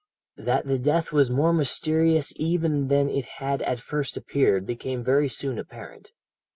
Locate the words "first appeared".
3.79-4.65